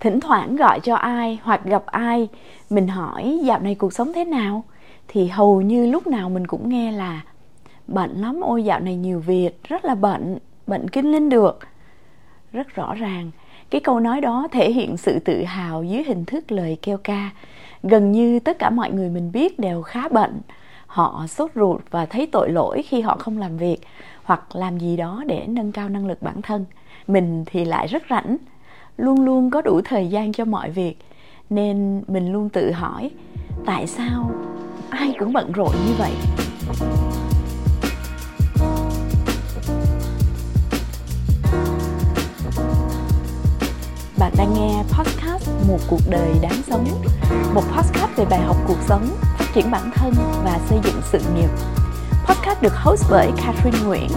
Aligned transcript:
thỉnh 0.00 0.20
thoảng 0.20 0.56
gọi 0.56 0.80
cho 0.80 0.94
ai 0.94 1.38
hoặc 1.42 1.64
gặp 1.64 1.86
ai, 1.86 2.28
mình 2.70 2.88
hỏi 2.88 3.40
dạo 3.44 3.60
này 3.60 3.74
cuộc 3.74 3.92
sống 3.92 4.12
thế 4.12 4.24
nào, 4.24 4.64
thì 5.08 5.28
hầu 5.28 5.60
như 5.60 5.86
lúc 5.86 6.06
nào 6.06 6.28
mình 6.28 6.46
cũng 6.46 6.68
nghe 6.68 6.92
là 6.92 7.20
bận 7.86 8.10
lắm, 8.16 8.40
ôi, 8.44 8.64
dạo 8.64 8.80
này 8.80 8.96
nhiều 8.96 9.20
việc, 9.20 9.64
rất 9.64 9.84
là 9.84 9.94
bận 9.94 10.38
bận 10.66 10.88
kinh 10.88 11.12
lên 11.12 11.28
được. 11.28 11.58
Rất 12.52 12.74
rõ 12.74 12.94
ràng, 12.94 13.30
cái 13.70 13.80
câu 13.80 14.00
nói 14.00 14.20
đó 14.20 14.48
thể 14.52 14.72
hiện 14.72 14.96
sự 14.96 15.18
tự 15.18 15.44
hào 15.44 15.84
dưới 15.84 16.02
hình 16.06 16.24
thức 16.24 16.52
lời 16.52 16.78
kêu 16.82 16.96
ca. 16.96 17.30
Gần 17.82 18.12
như 18.12 18.38
tất 18.38 18.58
cả 18.58 18.70
mọi 18.70 18.90
người 18.90 19.08
mình 19.08 19.32
biết 19.32 19.58
đều 19.58 19.82
khá 19.82 20.08
bận 20.08 20.40
họ 20.86 21.26
sốt 21.28 21.50
ruột 21.54 21.80
và 21.90 22.06
thấy 22.06 22.26
tội 22.26 22.50
lỗi 22.50 22.82
khi 22.82 23.00
họ 23.00 23.16
không 23.16 23.38
làm 23.38 23.56
việc 23.56 23.78
hoặc 24.22 24.56
làm 24.56 24.78
gì 24.78 24.96
đó 24.96 25.22
để 25.26 25.44
nâng 25.48 25.72
cao 25.72 25.88
năng 25.88 26.06
lực 26.06 26.22
bản 26.22 26.42
thân. 26.42 26.64
Mình 27.06 27.44
thì 27.46 27.64
lại 27.64 27.86
rất 27.86 28.02
rảnh 28.10 28.36
luôn 28.96 29.24
luôn 29.24 29.50
có 29.50 29.62
đủ 29.62 29.80
thời 29.84 30.08
gian 30.08 30.32
cho 30.32 30.44
mọi 30.44 30.70
việc. 30.70 30.96
Nên 31.50 32.02
mình 32.08 32.32
luôn 32.32 32.48
tự 32.48 32.72
hỏi, 32.72 33.10
tại 33.66 33.86
sao 33.86 34.30
ai 34.90 35.14
cũng 35.18 35.32
bận 35.32 35.52
rộn 35.52 35.72
như 35.86 35.94
vậy? 35.98 36.12
Bạn 44.18 44.32
đang 44.38 44.54
nghe 44.54 44.82
podcast 44.82 45.48
một 45.68 45.78
cuộc 45.90 46.00
đời 46.10 46.28
đáng 46.42 46.62
sống, 46.66 46.84
một 47.54 47.62
podcast 47.72 48.16
về 48.16 48.24
bài 48.24 48.40
học 48.40 48.56
cuộc 48.68 48.78
sống, 48.88 49.08
phát 49.38 49.46
triển 49.54 49.70
bản 49.70 49.90
thân 49.94 50.12
và 50.44 50.58
xây 50.68 50.78
dựng 50.84 51.00
sự 51.12 51.18
nghiệp. 51.34 51.48
Podcast 52.26 52.62
được 52.62 52.72
host 52.74 53.04
bởi 53.10 53.30
Catherine 53.36 53.86
Nguyễn, 53.86 54.08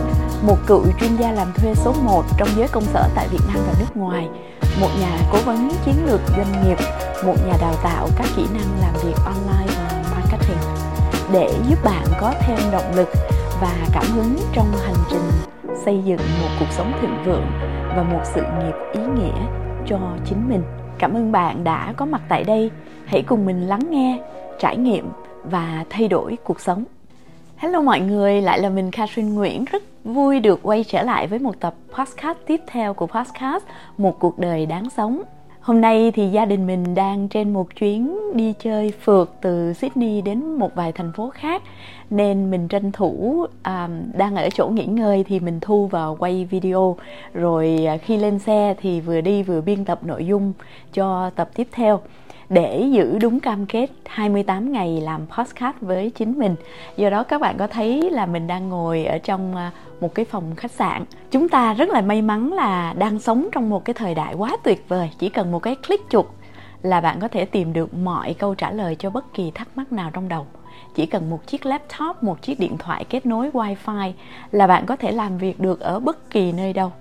một 0.48 0.58
cựu 0.68 0.86
chuyên 1.00 1.16
gia 1.16 1.32
làm 1.32 1.48
thuê 1.56 1.76
số 1.76 1.94
1 2.04 2.24
trong 2.38 2.48
giới 2.58 2.68
công 2.68 2.84
sở 2.84 3.10
tại 3.16 3.28
Việt 3.32 3.40
Nam 3.48 3.58
và 3.68 3.74
nước 3.80 3.98
ngoài 3.98 4.30
một 4.80 4.90
nhà 5.00 5.18
cố 5.32 5.38
vấn 5.46 5.70
chiến 5.86 5.96
lược 6.06 6.22
doanh 6.38 6.66
nghiệp 6.66 6.78
một 7.26 7.36
nhà 7.48 7.54
đào 7.62 7.74
tạo 7.84 8.08
các 8.18 8.28
kỹ 8.36 8.46
năng 8.54 8.82
làm 8.82 8.94
việc 9.04 9.16
online 9.26 9.74
và 9.78 10.04
marketing 10.12 10.58
để 11.34 11.54
giúp 11.70 11.80
bạn 11.84 12.06
có 12.22 12.34
thêm 12.40 12.58
động 12.72 12.96
lực 12.96 13.08
và 13.62 13.88
cảm 13.94 14.06
hứng 14.06 14.36
trong 14.54 14.72
hành 14.86 14.96
trình 15.10 15.30
xây 15.86 16.02
dựng 16.06 16.20
một 16.42 16.50
cuộc 16.60 16.72
sống 16.72 16.94
thịnh 17.02 17.24
vượng 17.26 17.46
và 17.96 18.04
một 18.04 18.22
sự 18.24 18.42
nghiệp 18.42 18.74
ý 18.94 19.00
nghĩa 19.00 19.46
cho 19.88 20.00
chính 20.26 20.50
mình. 20.50 20.64
Cảm 21.00 21.14
ơn 21.14 21.32
bạn 21.32 21.64
đã 21.64 21.94
có 21.98 22.06
mặt 22.06 22.22
tại 22.30 22.44
đây. 22.44 22.72
Hãy 23.06 23.22
cùng 23.22 23.46
mình 23.46 23.68
lắng 23.68 23.88
nghe 23.90 24.20
trải 24.60 24.78
nghiệm 24.78 25.10
và 25.44 25.86
thay 25.90 26.08
đổi 26.08 26.38
cuộc 26.44 26.60
sống. 26.60 26.84
Hello 27.58 27.82
mọi 27.82 28.00
người, 28.00 28.42
lại 28.42 28.60
là 28.60 28.70
mình 28.70 28.92
Catherine 28.92 29.32
Nguyễn 29.32 29.66
Rất 29.66 29.84
vui 30.04 30.40
được 30.40 30.60
quay 30.64 30.84
trở 30.84 31.04
lại 31.04 31.28
với 31.28 31.40
một 31.40 31.60
tập 31.60 31.76
podcast 31.98 32.38
tiếp 32.46 32.62
theo 32.68 32.94
của 32.94 33.08
podcast 33.08 33.64
Một 33.98 34.20
cuộc 34.20 34.40
đời 34.40 34.66
đáng 34.66 34.90
sống. 34.90 35.24
Hôm 35.62 35.82
nay 35.82 36.12
thì 36.12 36.30
gia 36.30 36.46
đình 36.46 36.68
mình 36.68 36.96
đang 36.96 37.28
trên 37.28 37.54
một 37.54 37.76
chuyến 37.76 38.18
đi 38.36 38.54
chơi 38.60 38.94
phượt 39.02 39.32
từ 39.42 39.74
Sydney 39.74 40.22
đến 40.22 40.56
một 40.56 40.76
vài 40.76 40.92
thành 40.92 41.12
phố 41.14 41.30
khác. 41.30 41.64
Nên 42.10 42.52
mình 42.52 42.68
tranh 42.68 42.92
thủ 42.92 43.46
à, 43.62 43.90
đang 44.14 44.36
ở 44.36 44.50
chỗ 44.50 44.68
nghỉ 44.68 44.86
ngơi 44.86 45.24
thì 45.28 45.40
mình 45.40 45.60
thu 45.60 45.88
vào 45.88 46.16
quay 46.20 46.46
video. 46.46 46.98
Rồi 47.34 47.86
à, 47.88 47.98
khi 47.98 48.18
lên 48.18 48.40
xe 48.40 48.76
thì 48.82 49.02
vừa 49.02 49.22
đi 49.22 49.44
vừa 49.44 49.62
biên 49.62 49.86
tập 49.86 50.00
nội 50.04 50.26
dung 50.26 50.54
cho 50.94 51.30
tập 51.30 51.50
tiếp 51.56 51.68
theo 51.72 52.00
để 52.50 52.88
giữ 52.92 53.20
đúng 53.20 53.40
cam 53.40 53.66
kết 53.66 53.88
28 54.06 54.72
ngày 54.72 55.02
làm 55.02 55.22
podcast 55.38 55.76
với 55.82 56.10
chính 56.10 56.40
mình. 56.40 56.56
Do 56.98 57.10
đó 57.10 57.24
các 57.24 57.42
bạn 57.42 57.58
có 57.58 57.68
thấy 57.68 58.10
là 58.12 58.26
mình 58.26 58.48
đang 58.48 58.70
ngồi 58.70 59.06
ở 59.06 59.18
trong 59.18 59.56
à, 59.56 59.72
một 60.02 60.16
cái 60.16 60.26
phòng 60.26 60.56
khách 60.56 60.72
sạn. 60.72 61.04
Chúng 61.32 61.50
ta 61.50 61.74
rất 61.74 61.90
là 61.90 62.02
may 62.02 62.22
mắn 62.22 62.54
là 62.54 62.94
đang 62.98 63.20
sống 63.20 63.48
trong 63.52 63.70
một 63.70 63.86
cái 63.86 63.94
thời 63.94 64.16
đại 64.16 64.34
quá 64.34 64.58
tuyệt 64.64 64.86
vời. 64.88 65.10
Chỉ 65.20 65.30
cần 65.30 65.52
một 65.52 65.60
cái 65.60 65.76
click 65.88 66.10
chuột 66.10 66.26
là 66.82 67.02
bạn 67.02 67.20
có 67.20 67.28
thể 67.28 67.46
tìm 67.46 67.74
được 67.74 67.94
mọi 67.94 68.34
câu 68.34 68.56
trả 68.56 68.72
lời 68.72 68.96
cho 69.00 69.10
bất 69.10 69.34
kỳ 69.34 69.52
thắc 69.52 69.68
mắc 69.76 69.92
nào 69.92 70.10
trong 70.14 70.30
đầu 70.30 70.46
chỉ 70.96 71.06
cần 71.06 71.30
một 71.30 71.48
chiếc 71.48 71.66
laptop, 71.66 72.24
một 72.24 72.42
chiếc 72.42 72.60
điện 72.60 72.78
thoại 72.78 73.06
kết 73.10 73.26
nối 73.26 73.50
wifi 73.50 74.12
là 74.52 74.68
bạn 74.68 74.86
có 74.86 74.96
thể 74.96 75.12
làm 75.12 75.38
việc 75.38 75.60
được 75.60 75.80
ở 75.80 76.00
bất 76.00 76.30
kỳ 76.30 76.52
nơi 76.52 76.74
đâu 76.74 76.92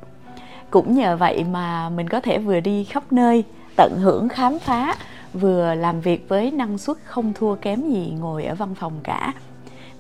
cũng 0.73 0.95
nhờ 0.95 1.17
vậy 1.17 1.45
mà 1.45 1.89
mình 1.89 2.09
có 2.09 2.21
thể 2.21 2.39
vừa 2.39 2.61
đi 2.61 2.85
khắp 2.85 3.03
nơi, 3.11 3.45
tận 3.77 3.93
hưởng 4.01 4.29
khám 4.29 4.59
phá 4.59 4.95
vừa 5.35 5.75
làm 5.75 6.01
việc 6.01 6.29
với 6.29 6.51
năng 6.51 6.79
suất 6.79 6.97
không 7.05 7.33
thua 7.33 7.55
kém 7.55 7.91
gì 7.91 8.15
ngồi 8.21 8.45
ở 8.45 8.55
văn 8.55 8.75
phòng 8.75 8.93
cả. 9.03 9.33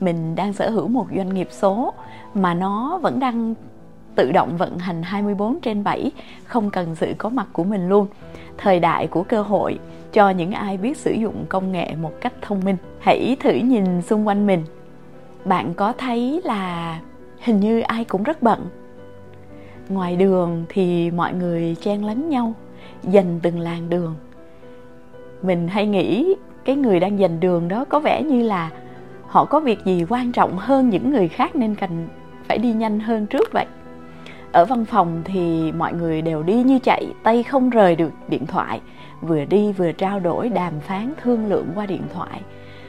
Mình 0.01 0.35
đang 0.35 0.53
sở 0.53 0.71
hữu 0.71 0.89
một 0.89 1.07
doanh 1.17 1.35
nghiệp 1.35 1.49
số 1.51 1.95
mà 2.35 2.55
nó 2.55 2.99
vẫn 3.03 3.21
đang 3.21 3.55
tự 4.15 4.33
động 4.33 4.57
vận 4.57 4.79
hành 4.79 5.03
24 5.03 5.61
trên 5.61 5.85
7 5.85 6.11
không 6.45 6.71
cần 6.71 6.95
sự 6.95 7.13
có 7.19 7.29
mặt 7.29 7.47
của 7.53 7.65
mình 7.65 7.89
luôn. 7.89 8.07
Thời 8.59 8.81
đại 8.81 9.07
của 9.07 9.23
cơ 9.23 9.43
hội, 9.43 9.79
cho 10.13 10.31
những 10.31 10.53
ai 10.53 10.77
biết 10.77 10.97
sử 10.97 11.13
dụng 11.13 11.45
công 11.49 11.73
nghệ 11.73 11.95
một 12.03 12.13
cách 12.21 12.33
thông 12.41 12.65
minh. 12.65 12.77
Hãy 13.01 13.37
thử 13.41 13.53
nhìn 13.53 14.03
xung 14.03 14.27
quanh 14.27 14.47
mình. 14.47 14.65
Bạn 15.45 15.75
có 15.75 15.93
thấy 15.93 16.41
là 16.45 17.01
hình 17.41 17.61
như 17.61 17.81
ai 17.81 18.05
cũng 18.05 18.23
rất 18.23 18.43
bận? 18.43 18.67
Ngoài 19.89 20.17
đường 20.17 20.65
thì 20.69 21.11
mọi 21.11 21.33
người 21.33 21.77
chen 21.81 22.05
lấn 22.05 22.29
nhau, 22.29 22.55
dành 23.03 23.41
từng 23.43 23.61
làn 23.61 23.91
đường 23.91 24.15
mình 25.43 25.69
hay 25.69 25.87
nghĩ 25.87 26.35
cái 26.65 26.77
người 26.77 27.01
đang 27.01 27.19
giành 27.19 27.41
đường 27.41 27.69
đó 27.69 27.85
có 27.89 28.01
vẻ 28.01 28.23
như 28.23 28.43
là 28.43 28.71
họ 29.27 29.45
có 29.45 29.61
việc 29.61 29.85
gì 29.85 30.05
quan 30.09 30.33
trọng 30.33 30.59
hơn 30.59 30.91
những 30.91 31.11
người 31.11 31.29
khác 31.29 31.57
nên 31.57 31.75
cần 31.75 32.09
phải 32.49 32.59
đi 32.59 32.73
nhanh 32.73 33.01
hơn 33.01 33.27
trước 33.27 33.53
vậy? 33.53 33.67
Ở 34.53 34.65
văn 34.65 34.85
phòng 34.85 35.23
thì 35.25 35.73
mọi 35.73 35.93
người 35.93 36.23
đều 36.23 36.43
đi 36.43 36.63
như 36.63 36.79
chạy, 36.79 37.07
tay 37.23 37.43
không 37.43 37.71
rời 37.71 37.97
được 37.97 38.13
điện 38.29 38.47
thoại. 38.47 38.81
Vừa 39.21 39.45
đi 39.45 39.73
vừa 39.73 39.93
trao 39.93 40.21
đổi, 40.21 40.49
đàm 40.49 40.81
phán 40.81 41.13
thương 41.23 41.47
lượng 41.47 41.67
qua 41.75 41.87
điện 41.87 42.03
thoại. 42.15 42.41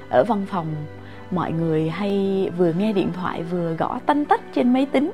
Ở 0.10 0.24
văn 0.24 0.46
phòng, 0.48 0.68
mọi 1.32 1.52
người 1.52 1.90
hay 1.90 2.50
vừa 2.58 2.74
nghe 2.74 2.94
điện 2.94 3.10
thoại 3.14 3.44
vừa 3.44 3.74
gõ 3.74 4.00
tanh 4.06 4.26
tách 4.26 4.42
trên 4.54 4.74
máy 4.74 4.86
tính. 4.86 5.12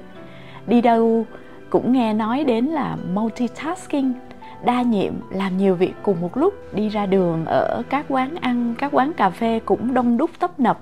Đi 0.67 0.81
đâu 0.81 1.25
cũng 1.69 1.91
nghe 1.91 2.13
nói 2.13 2.43
đến 2.43 2.65
là 2.65 2.97
multitasking 3.13 4.13
đa 4.63 4.81
nhiệm, 4.81 5.13
làm 5.29 5.57
nhiều 5.57 5.75
việc 5.75 5.93
cùng 6.03 6.21
một 6.21 6.37
lúc, 6.37 6.53
đi 6.73 6.89
ra 6.89 7.05
đường, 7.05 7.45
ở 7.45 7.83
các 7.89 8.05
quán 8.09 8.35
ăn, 8.35 8.75
các 8.77 8.89
quán 8.93 9.13
cà 9.13 9.29
phê 9.29 9.59
cũng 9.65 9.93
đông 9.93 10.17
đúc 10.17 10.29
tấp 10.39 10.59
nập. 10.59 10.81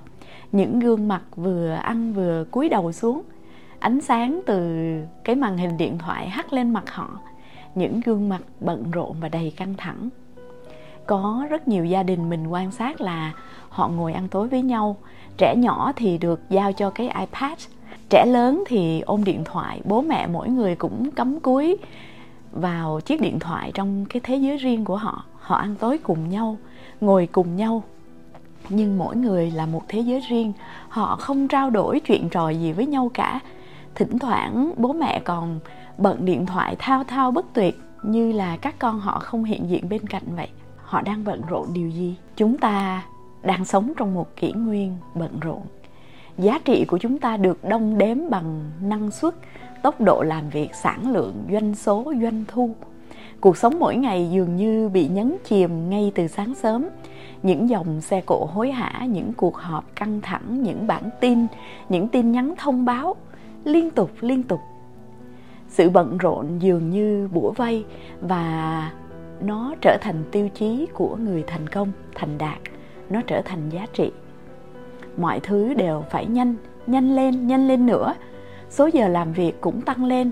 Những 0.52 0.80
gương 0.80 1.08
mặt 1.08 1.22
vừa 1.36 1.74
ăn 1.74 2.14
vừa 2.14 2.44
cúi 2.52 2.70
đầu 2.70 2.92
xuống. 2.92 3.22
Ánh 3.80 4.02
sáng 4.02 4.42
từ 4.46 4.78
cái 5.24 5.36
màn 5.36 5.58
hình 5.58 5.78
điện 5.78 5.98
thoại 5.98 6.30
hắt 6.30 6.54
lên 6.54 6.74
mặt 6.74 6.92
họ. 6.92 7.20
Những 7.76 8.02
gương 8.06 8.30
mặt 8.30 8.42
bận 8.60 8.92
rộn 8.92 9.16
và 9.22 9.30
đầy 9.30 9.54
căng 9.58 9.74
thẳng. 9.78 10.10
Có 11.06 11.48
rất 11.50 11.68
nhiều 11.68 11.86
gia 11.86 12.04
đình 12.04 12.30
mình 12.30 12.48
quan 12.48 12.72
sát 12.72 13.02
là 13.02 13.34
họ 13.70 13.88
ngồi 13.88 14.14
ăn 14.14 14.28
tối 14.28 14.48
với 14.48 14.62
nhau. 14.62 14.96
Trẻ 15.38 15.56
nhỏ 15.58 15.92
thì 15.96 16.18
được 16.18 16.42
giao 16.50 16.74
cho 16.74 16.90
cái 16.90 17.10
ipad. 17.20 17.68
Trẻ 18.10 18.26
lớn 18.26 18.64
thì 18.68 19.02
ôm 19.02 19.24
điện 19.24 19.44
thoại. 19.46 19.82
Bố 19.86 20.02
mẹ 20.02 20.28
mỗi 20.28 20.50
người 20.50 20.76
cũng 20.76 21.12
cấm 21.12 21.40
cúi 21.40 21.78
vào 22.52 23.00
chiếc 23.06 23.22
điện 23.22 23.40
thoại 23.40 23.72
trong 23.74 24.06
cái 24.06 24.22
thế 24.24 24.36
giới 24.36 24.58
riêng 24.58 24.86
của 24.86 24.98
họ. 24.98 25.26
Họ 25.40 25.56
ăn 25.56 25.76
tối 25.76 25.98
cùng 25.98 26.30
nhau, 26.30 26.58
ngồi 27.02 27.28
cùng 27.32 27.56
nhau. 27.56 27.84
Nhưng 28.70 28.98
mỗi 28.98 29.16
người 29.16 29.52
là 29.52 29.66
một 29.66 29.82
thế 29.88 30.00
giới 30.00 30.20
riêng. 30.30 30.54
Họ 30.90 31.16
không 31.16 31.48
trao 31.48 31.70
đổi 31.70 32.00
chuyện 32.00 32.30
trò 32.30 32.50
gì 32.50 32.72
với 32.72 32.86
nhau 32.86 33.12
cả. 33.14 33.40
Thỉnh 33.96 34.20
thoảng, 34.20 34.72
bố 34.78 34.94
mẹ 34.94 35.22
còn 35.26 35.60
bận 35.98 36.26
điện 36.26 36.46
thoại 36.46 36.76
thao 36.80 37.04
thao 37.04 37.32
bất 37.32 37.46
tuyệt, 37.54 37.80
như 38.04 38.32
là 38.32 38.58
các 38.58 38.80
con 38.80 39.00
họ 39.00 39.20
không 39.20 39.44
hiện 39.44 39.70
diện 39.70 39.90
bên 39.90 40.08
cạnh 40.08 40.24
vậy. 40.36 40.48
Họ 40.84 41.02
đang 41.02 41.24
bận 41.24 41.42
rộn 41.50 41.68
điều 41.74 41.90
gì? 41.90 42.16
Chúng 42.36 42.58
ta 42.58 43.06
đang 43.44 43.66
sống 43.66 43.94
trong 43.98 44.14
một 44.14 44.36
kỷ 44.36 44.52
nguyên 44.52 44.98
bận 45.16 45.40
rộn. 45.42 45.62
Giá 46.38 46.60
trị 46.66 46.86
của 46.86 46.98
chúng 46.98 47.20
ta 47.20 47.38
được 47.38 47.64
đong 47.64 47.98
đếm 47.98 48.18
bằng 48.30 48.72
năng 48.82 49.12
suất 49.12 49.36
tốc 49.84 50.02
độ 50.02 50.22
làm 50.22 50.50
việc, 50.50 50.76
sản 50.76 51.12
lượng, 51.12 51.34
doanh 51.52 51.76
số, 51.76 52.14
doanh 52.22 52.44
thu. 52.48 52.76
Cuộc 53.42 53.58
sống 53.58 53.80
mỗi 53.80 53.96
ngày 53.96 54.30
dường 54.32 54.56
như 54.56 54.90
bị 54.90 55.08
nhấn 55.08 55.38
chìm 55.44 55.90
ngay 55.90 56.12
từ 56.16 56.28
sáng 56.28 56.56
sớm. 56.56 56.86
Những 57.44 57.70
dòng 57.70 58.02
xe 58.02 58.22
cộ 58.22 58.50
hối 58.54 58.72
hả, 58.72 59.06
những 59.06 59.34
cuộc 59.34 59.56
họp 59.56 59.96
căng 59.96 60.22
thẳng, 60.22 60.64
những 60.64 60.88
bản 60.88 61.04
tin, 61.20 61.48
những 61.90 62.08
tin 62.08 62.32
nhắn 62.32 62.54
thông 62.58 62.86
báo 62.86 63.16
liên 63.64 63.90
tục 63.90 64.12
liên 64.22 64.44
tục. 64.44 64.60
Sự 65.70 65.90
bận 65.90 66.18
rộn 66.18 66.60
dường 66.60 66.90
như 66.90 67.30
bủa 67.34 67.52
vây 67.52 67.86
và 68.22 68.92
nó 69.42 69.76
trở 69.82 69.98
thành 70.02 70.24
tiêu 70.32 70.50
chí 70.50 70.88
của 70.94 71.16
người 71.16 71.44
thành 71.48 71.68
công, 71.68 71.92
thành 72.16 72.38
đạt. 72.38 72.58
Nó 73.10 73.22
trở 73.28 73.42
thành 73.42 73.70
giá 73.70 73.86
trị. 73.94 74.12
Mọi 75.18 75.40
thứ 75.40 75.74
đều 75.74 76.04
phải 76.10 76.26
nhanh 76.26 76.56
nhanh 76.88 77.16
lên 77.16 77.48
nhanh 77.48 77.68
lên 77.68 77.86
nữa 77.86 78.14
số 78.70 78.90
giờ 78.94 79.08
làm 79.08 79.34
việc 79.34 79.62
cũng 79.62 79.82
tăng 79.82 80.06
lên. 80.06 80.32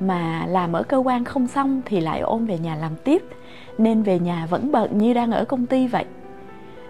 Mà 0.00 0.46
làm 0.48 0.72
ở 0.72 0.82
cơ 0.82 0.96
quan 0.96 1.24
không 1.24 1.46
xong 1.46 1.82
thì 1.84 2.00
lại 2.00 2.20
ôm 2.20 2.46
về 2.46 2.58
nhà 2.58 2.76
làm 2.76 2.92
tiếp. 3.04 3.22
Nên 3.78 4.02
về 4.02 4.18
nhà 4.18 4.46
vẫn 4.46 4.72
bận 4.72 4.98
như 4.98 5.14
đang 5.14 5.32
ở 5.32 5.44
công 5.44 5.66
ty 5.66 5.86
vậy. 5.86 6.04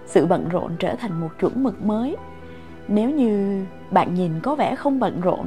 Sự 0.07 0.27
bận 0.27 0.49
rộn 0.49 0.71
trở 0.79 0.95
thành 0.95 1.21
một 1.21 1.29
chuẩn 1.41 1.63
mực 1.63 1.85
mới. 1.85 2.17
Nếu 2.89 3.11
như 3.11 3.65
bạn 3.91 4.15
nhìn 4.15 4.31
có 4.43 4.55
vẻ 4.55 4.75
không 4.75 5.01
bận 5.01 5.21
rộn, 5.21 5.47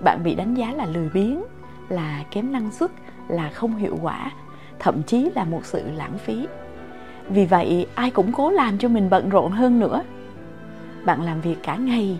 bạn 0.00 0.24
bị 0.24 0.34
đánh 0.34 0.54
giá 0.54 0.72
là 0.72 0.86
lười 0.86 1.08
biếng, 1.14 1.42
là 1.88 2.24
kém 2.30 2.52
năng 2.52 2.72
suất, 2.72 2.90
là 3.28 3.50
không 3.50 3.76
hiệu 3.76 3.98
quả, 4.02 4.32
thậm 4.78 5.02
chí 5.02 5.30
là 5.34 5.44
một 5.44 5.64
sự 5.64 5.82
lãng 5.96 6.18
phí. 6.18 6.46
Vì 7.28 7.46
vậy, 7.46 7.86
ai 7.94 8.10
cũng 8.10 8.32
cố 8.32 8.50
làm 8.50 8.78
cho 8.78 8.88
mình 8.88 9.10
bận 9.10 9.28
rộn 9.28 9.52
hơn 9.52 9.80
nữa. 9.80 10.02
Bạn 11.04 11.22
làm 11.22 11.40
việc 11.40 11.56
cả 11.62 11.76
ngày 11.76 12.18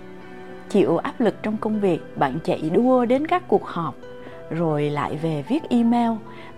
chịu 0.75 0.97
áp 0.97 1.21
lực 1.21 1.35
trong 1.43 1.57
công 1.57 1.81
việc, 1.81 2.19
bạn 2.19 2.39
chạy 2.45 2.71
đua 2.75 3.05
đến 3.05 3.27
các 3.27 3.43
cuộc 3.49 3.67
họp, 3.67 3.95
rồi 4.51 4.91
lại 4.91 5.17
về 5.17 5.45
viết 5.49 5.69
email. 5.71 6.11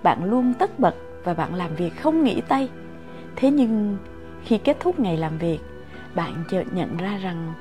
Bạn 0.02 0.24
luôn 0.24 0.52
tất 0.58 0.78
bật 0.78 0.94
và 1.24 1.34
bạn 1.34 1.54
làm 1.54 1.74
việc 1.74 2.00
không 2.00 2.24
nghỉ 2.24 2.40
tay. 2.40 2.68
Thế 3.36 3.50
nhưng, 3.50 3.96
khi 4.44 4.58
kết 4.58 4.76
thúc 4.80 5.00
ngày 5.00 5.16
làm 5.16 5.38
việc, 5.38 5.58
bạn 6.14 6.44
chợt 6.50 6.64
nhận 6.72 6.96
ra 6.96 7.18
rằng 7.22 7.52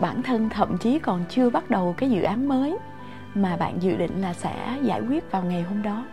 bản 0.00 0.22
thân 0.22 0.48
thậm 0.48 0.78
chí 0.78 0.98
còn 0.98 1.24
chưa 1.28 1.50
bắt 1.50 1.70
đầu 1.70 1.94
cái 1.96 2.10
dự 2.10 2.22
án 2.22 2.48
mới 2.48 2.76
mà 3.34 3.56
bạn 3.56 3.82
dự 3.82 3.96
định 3.96 4.20
là 4.20 4.34
sẽ 4.34 4.78
giải 4.82 5.00
quyết 5.00 5.30
vào 5.30 5.42
ngày 5.42 5.62
hôm 5.62 5.82
đó. 5.82 6.04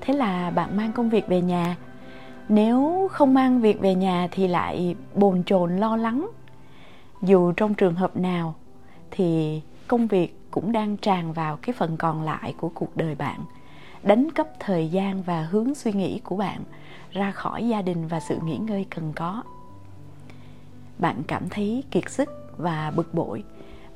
Thế 0.00 0.14
là 0.14 0.50
bạn 0.50 0.76
mang 0.76 0.92
công 0.92 1.10
việc 1.10 1.28
về 1.28 1.40
nhà. 1.40 1.76
Nếu 2.48 3.08
không 3.12 3.34
mang 3.34 3.60
việc 3.60 3.80
về 3.80 3.94
nhà 3.94 4.28
thì 4.30 4.48
lại 4.48 4.96
bồn 5.14 5.42
chồn, 5.46 5.76
lo 5.76 5.96
lắng. 5.96 6.30
Dù 7.22 7.52
trong 7.52 7.74
trường 7.74 7.94
hợp 7.94 8.16
nào 8.16 8.54
thì 9.14 9.60
công 9.88 10.06
việc 10.06 10.38
cũng 10.50 10.72
đang 10.72 10.96
tràn 10.96 11.32
vào 11.32 11.56
cái 11.62 11.72
phần 11.72 11.96
còn 11.96 12.22
lại 12.22 12.54
của 12.58 12.68
cuộc 12.74 12.96
đời 12.96 13.14
bạn. 13.14 13.40
Đánh 14.02 14.30
cắp 14.30 14.48
thời 14.60 14.88
gian 14.88 15.22
và 15.22 15.42
hướng 15.42 15.74
suy 15.74 15.92
nghĩ 15.92 16.20
của 16.24 16.36
bạn 16.36 16.62
ra 17.12 17.30
khỏi 17.30 17.68
gia 17.68 17.82
đình 17.82 18.08
và 18.08 18.20
sự 18.20 18.38
nghỉ 18.44 18.56
ngơi 18.56 18.86
cần 18.90 19.12
có. 19.16 19.42
Bạn 20.98 21.22
cảm 21.26 21.48
thấy 21.48 21.84
kiệt 21.90 22.10
sức 22.10 22.28
và 22.56 22.92
bực 22.96 23.14
bội. 23.14 23.44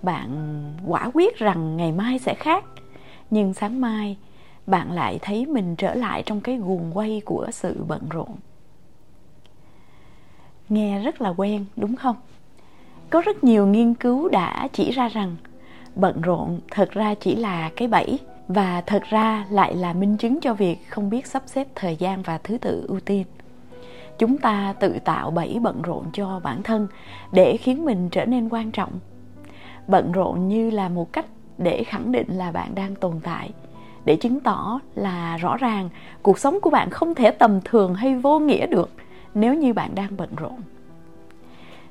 Bạn 0.02 0.62
quả 0.86 1.10
quyết 1.14 1.38
rằng 1.38 1.76
ngày 1.76 1.92
mai 1.92 2.18
sẽ 2.18 2.34
khác. 2.34 2.64
Nhưng 3.30 3.54
sáng 3.54 3.80
mai, 3.80 4.16
bạn 4.66 4.92
lại 4.92 5.18
thấy 5.22 5.46
mình 5.46 5.76
trở 5.76 5.94
lại 5.94 6.22
trong 6.26 6.40
cái 6.40 6.56
guồng 6.56 6.90
quay 6.94 7.22
của 7.24 7.46
sự 7.52 7.84
bận 7.88 8.08
rộn. 8.10 8.36
Nghe 10.68 11.02
rất 11.02 11.20
là 11.20 11.28
quen, 11.28 11.64
đúng 11.76 11.96
không? 11.96 12.16
Có 13.11 13.20
rất 13.20 13.44
nhiều 13.44 13.67
nghiên 13.67 13.94
cứu 13.94 14.29
đã 14.29 14.69
chỉ 14.73 14.91
ra 14.91 15.08
rằng 15.08 15.37
bận 15.94 16.20
rộn 16.20 16.61
thật 16.70 16.91
ra 16.91 17.14
chỉ 17.14 17.37
là 17.37 17.70
cái 17.76 17.88
bẫy 17.88 18.19
và 18.49 18.81
thật 18.81 19.03
ra 19.11 19.47
lại 19.50 19.75
là 19.75 19.93
minh 19.93 20.17
chứng 20.17 20.41
cho 20.41 20.55
việc 20.55 20.76
không 20.88 21.11
biết 21.11 21.26
sắp 21.26 21.43
xếp 21.47 21.67
thời 21.75 21.97
gian 21.97 22.23
và 22.23 22.38
thứ 22.38 22.58
tự 22.58 22.85
ưu 22.88 23.00
tiên. 23.00 23.25
Chúng 24.19 24.38
ta 24.38 24.75
tự 24.81 24.94
tạo 25.05 25.31
bẫy 25.31 25.58
bận 25.62 25.82
rộn 25.82 26.05
cho 26.12 26.41
bản 26.44 26.62
thân 26.62 26.88
để 27.32 27.56
khiến 27.56 27.85
mình 27.85 28.08
trở 28.08 28.25
nên 28.25 28.49
quan 28.49 28.70
trọng. 28.70 28.93
Bận 29.88 30.12
rộn 30.12 30.49
như 30.49 30.70
là 30.70 30.88
một 30.88 31.12
cách 31.12 31.26
để 31.59 31.85
khẳng 31.85 32.12
định 32.12 32.29
là 32.29 32.52
bạn 32.52 32.75
đang 32.75 32.94
tồn 32.94 33.20
tại, 33.23 33.50
để 34.05 34.17
chứng 34.17 34.41
tỏ 34.41 34.81
là 34.94 35.37
rõ 35.37 35.56
ràng 35.56 35.88
cuộc 36.23 36.38
sống 36.38 36.59
của 36.62 36.70
bạn 36.70 36.91
không 36.91 37.14
thể 37.14 37.31
tầm 37.31 37.61
thường 37.64 37.94
hay 37.94 38.14
vô 38.14 38.38
nghĩa 38.38 38.67
được 38.67 38.91
nếu 39.35 39.55
như 39.55 39.73
bạn 39.73 39.94
đang 39.94 40.17
bận 40.17 40.31
rộn 40.37 40.61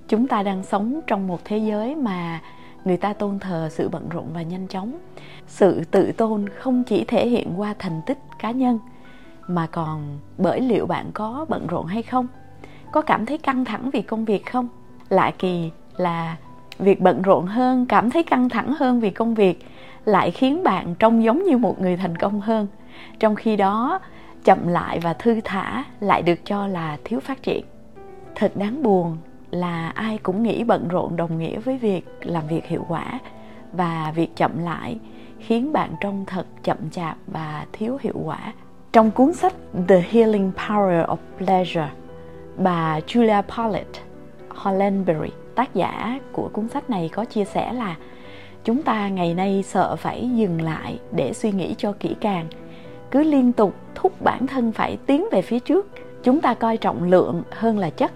chúng 0.07 0.27
ta 0.27 0.43
đang 0.43 0.63
sống 0.63 0.99
trong 1.07 1.27
một 1.27 1.39
thế 1.45 1.57
giới 1.57 1.95
mà 1.95 2.41
người 2.85 2.97
ta 2.97 3.13
tôn 3.13 3.39
thờ 3.39 3.69
sự 3.71 3.89
bận 3.89 4.09
rộn 4.09 4.25
và 4.33 4.41
nhanh 4.41 4.67
chóng. 4.67 4.97
Sự 5.47 5.83
tự 5.91 6.11
tôn 6.11 6.49
không 6.49 6.83
chỉ 6.83 7.03
thể 7.03 7.27
hiện 7.27 7.59
qua 7.59 7.75
thành 7.79 8.01
tích 8.05 8.17
cá 8.39 8.51
nhân, 8.51 8.79
mà 9.47 9.67
còn 9.67 10.19
bởi 10.37 10.61
liệu 10.61 10.85
bạn 10.85 11.11
có 11.13 11.45
bận 11.49 11.67
rộn 11.67 11.85
hay 11.85 12.03
không? 12.03 12.27
Có 12.91 13.01
cảm 13.01 13.25
thấy 13.25 13.37
căng 13.37 13.65
thẳng 13.65 13.89
vì 13.93 14.01
công 14.01 14.25
việc 14.25 14.45
không? 14.51 14.67
Lạ 15.09 15.31
kỳ 15.39 15.71
là 15.97 16.35
việc 16.79 17.01
bận 17.01 17.21
rộn 17.21 17.45
hơn, 17.45 17.85
cảm 17.85 18.09
thấy 18.09 18.23
căng 18.23 18.49
thẳng 18.49 18.73
hơn 18.79 18.99
vì 18.99 19.09
công 19.09 19.33
việc 19.33 19.65
lại 20.05 20.31
khiến 20.31 20.63
bạn 20.63 20.95
trông 20.95 21.23
giống 21.23 21.43
như 21.43 21.57
một 21.57 21.81
người 21.81 21.97
thành 21.97 22.15
công 22.15 22.41
hơn. 22.41 22.67
Trong 23.19 23.35
khi 23.35 23.55
đó, 23.55 23.99
chậm 24.43 24.67
lại 24.67 24.99
và 24.99 25.13
thư 25.13 25.41
thả 25.43 25.83
lại 25.99 26.21
được 26.21 26.45
cho 26.45 26.67
là 26.67 26.97
thiếu 27.03 27.19
phát 27.19 27.43
triển. 27.43 27.65
Thật 28.35 28.51
đáng 28.55 28.83
buồn 28.83 29.17
là 29.51 29.89
ai 29.89 30.17
cũng 30.17 30.43
nghĩ 30.43 30.63
bận 30.63 30.87
rộn 30.87 31.15
đồng 31.15 31.37
nghĩa 31.37 31.59
với 31.59 31.77
việc 31.77 32.05
làm 32.21 32.47
việc 32.47 32.65
hiệu 32.65 32.85
quả 32.87 33.19
và 33.73 34.13
việc 34.15 34.35
chậm 34.35 34.63
lại 34.63 34.99
khiến 35.39 35.73
bạn 35.73 35.95
trông 36.01 36.25
thật 36.27 36.45
chậm 36.63 36.89
chạp 36.91 37.17
và 37.27 37.65
thiếu 37.71 37.97
hiệu 38.01 38.15
quả. 38.23 38.53
Trong 38.91 39.11
cuốn 39.11 39.33
sách 39.33 39.53
The 39.87 40.03
Healing 40.09 40.51
Power 40.57 41.05
of 41.05 41.17
Pleasure, 41.37 41.89
bà 42.57 42.99
Julia 42.99 43.41
Pollett 43.41 43.87
Hollenberry, 44.49 45.29
tác 45.55 45.75
giả 45.75 46.19
của 46.31 46.49
cuốn 46.53 46.69
sách 46.69 46.89
này, 46.89 47.09
có 47.13 47.25
chia 47.25 47.45
sẻ 47.45 47.73
là 47.73 47.95
chúng 48.63 48.83
ta 48.83 49.09
ngày 49.09 49.33
nay 49.33 49.63
sợ 49.63 49.95
phải 49.95 50.29
dừng 50.35 50.61
lại 50.61 50.99
để 51.11 51.33
suy 51.33 51.51
nghĩ 51.51 51.75
cho 51.77 51.91
kỹ 51.99 52.15
càng, 52.21 52.47
cứ 53.11 53.23
liên 53.23 53.53
tục 53.53 53.75
thúc 53.95 54.21
bản 54.21 54.47
thân 54.47 54.71
phải 54.71 54.97
tiến 55.05 55.25
về 55.31 55.41
phía 55.41 55.59
trước. 55.59 55.87
Chúng 56.23 56.41
ta 56.41 56.53
coi 56.53 56.77
trọng 56.77 57.03
lượng 57.03 57.43
hơn 57.51 57.79
là 57.79 57.89
chất 57.89 58.11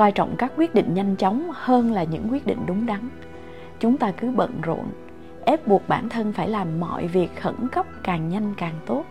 coi 0.00 0.12
trọng 0.12 0.36
các 0.36 0.52
quyết 0.56 0.74
định 0.74 0.94
nhanh 0.94 1.16
chóng 1.16 1.50
hơn 1.54 1.92
là 1.92 2.04
những 2.04 2.28
quyết 2.32 2.46
định 2.46 2.58
đúng 2.66 2.86
đắn. 2.86 3.08
Chúng 3.80 3.96
ta 3.96 4.12
cứ 4.16 4.30
bận 4.30 4.60
rộn, 4.62 4.84
ép 5.44 5.66
buộc 5.66 5.88
bản 5.88 6.08
thân 6.08 6.32
phải 6.32 6.48
làm 6.48 6.80
mọi 6.80 7.06
việc 7.06 7.40
khẩn 7.40 7.54
cấp 7.72 7.86
càng 8.02 8.28
nhanh 8.28 8.54
càng 8.56 8.74
tốt. 8.86 9.04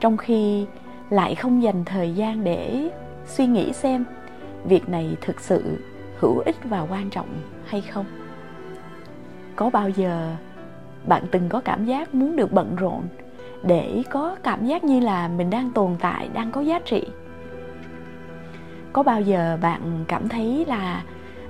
Trong 0.00 0.16
khi 0.16 0.66
lại 1.10 1.34
không 1.34 1.62
dành 1.62 1.84
thời 1.84 2.14
gian 2.14 2.44
để 2.44 2.90
suy 3.26 3.46
nghĩ 3.46 3.72
xem 3.72 4.04
việc 4.64 4.88
này 4.88 5.16
thực 5.20 5.40
sự 5.40 5.78
hữu 6.20 6.38
ích 6.38 6.56
và 6.64 6.86
quan 6.90 7.10
trọng 7.10 7.28
hay 7.66 7.80
không. 7.80 8.06
Có 9.56 9.70
bao 9.70 9.88
giờ 9.88 10.36
bạn 11.06 11.22
từng 11.30 11.48
có 11.48 11.60
cảm 11.60 11.84
giác 11.84 12.14
muốn 12.14 12.36
được 12.36 12.52
bận 12.52 12.76
rộn 12.76 13.02
để 13.62 14.02
có 14.10 14.36
cảm 14.42 14.66
giác 14.66 14.84
như 14.84 15.00
là 15.00 15.28
mình 15.28 15.50
đang 15.50 15.70
tồn 15.70 15.96
tại, 16.00 16.28
đang 16.34 16.52
có 16.52 16.60
giá 16.60 16.78
trị? 16.84 17.04
Có 18.94 19.02
bao 19.02 19.20
giờ 19.20 19.58
bạn 19.62 20.04
cảm 20.08 20.28
thấy 20.28 20.64
là 20.68 21.02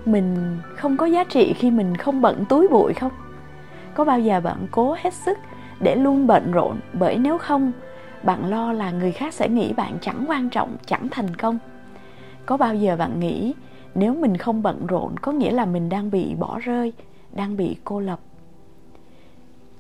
mình 0.05 0.59
không 0.77 0.97
có 0.97 1.07
giá 1.07 1.25
trị 1.25 1.53
khi 1.53 1.71
mình 1.71 1.97
không 1.97 2.23
bận 2.23 2.45
túi 2.49 2.69
bụi 2.69 2.95
không? 2.95 3.13
Có 3.95 4.05
bao 4.05 4.21
giờ 4.21 4.41
bạn 4.41 4.67
cố 4.71 4.97
hết 4.99 5.15
sức 5.15 5.39
để 5.81 5.97
luôn 5.97 6.27
bận 6.27 6.53
rộn 6.53 6.77
bởi 6.93 7.19
nếu 7.19 7.39
không, 7.39 7.73
bạn 8.23 8.51
lo 8.51 8.73
là 8.73 8.91
người 8.91 9.13
khác 9.13 9.35
sẽ 9.35 9.49
nghĩ 9.49 9.73
bạn 9.73 9.99
chẳng 10.01 10.25
quan 10.29 10.49
trọng, 10.49 10.77
chẳng 10.87 11.09
thành 11.11 11.35
công? 11.35 11.59
Có 12.47 12.57
bao 12.57 12.75
giờ 12.75 12.97
bạn 12.97 13.21
nghĩ 13.21 13.55
nếu 13.95 14.15
mình 14.15 14.37
không 14.37 14.63
bận 14.63 14.87
rộn 14.87 15.17
có 15.17 15.33
nghĩa 15.33 15.51
là 15.51 15.65
mình 15.65 15.89
đang 15.89 16.11
bị 16.11 16.35
bỏ 16.35 16.59
rơi, 16.59 16.93
đang 17.33 17.57
bị 17.57 17.77
cô 17.85 18.01
lập? 18.01 18.21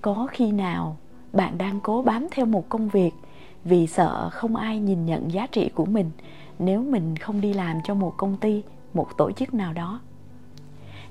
Có 0.00 0.26
khi 0.30 0.52
nào 0.52 0.96
bạn 1.32 1.58
đang 1.58 1.80
cố 1.80 2.02
bám 2.02 2.26
theo 2.30 2.46
một 2.46 2.68
công 2.68 2.88
việc 2.88 3.10
vì 3.64 3.86
sợ 3.86 4.28
không 4.32 4.56
ai 4.56 4.78
nhìn 4.78 5.06
nhận 5.06 5.32
giá 5.32 5.46
trị 5.46 5.70
của 5.74 5.84
mình 5.84 6.10
nếu 6.58 6.82
mình 6.82 7.16
không 7.16 7.40
đi 7.40 7.52
làm 7.52 7.80
cho 7.84 7.94
một 7.94 8.14
công 8.16 8.36
ty 8.36 8.62
một 8.94 9.16
tổ 9.16 9.32
chức 9.32 9.54
nào 9.54 9.72
đó. 9.72 10.00